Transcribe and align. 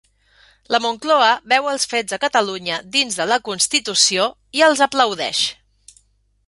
La 0.75 0.77
Moncloa 0.85 1.27
veu 1.53 1.69
els 1.73 1.85
fets 1.91 2.15
a 2.17 2.19
Catalunya 2.23 2.81
dins 2.97 3.19
de 3.21 3.29
la 3.33 3.39
constitució 3.51 4.27
i 4.61 4.69
els 4.71 4.83
aplaudeix 4.87 5.45